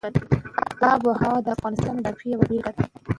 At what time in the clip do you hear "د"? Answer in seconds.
1.45-1.47, 1.95-1.99